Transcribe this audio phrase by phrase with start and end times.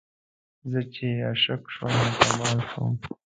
[0.69, 2.93] زه چې عشق شومه کمال شوم